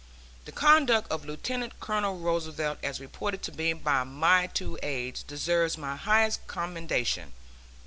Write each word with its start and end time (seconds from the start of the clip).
The 0.45 0.51
conduct 0.51 1.11
of 1.11 1.25
Lieutenant 1.25 1.79
Colonel 1.79 2.17
Roosevelt, 2.17 2.79
as 2.81 2.99
reported 2.99 3.43
to 3.43 3.51
me 3.51 3.73
by 3.73 4.03
my 4.03 4.47
two 4.47 4.79
aides, 4.81 5.21
deserves 5.21 5.77
my 5.77 5.95
highest 5.95 6.47
commendation. 6.47 7.33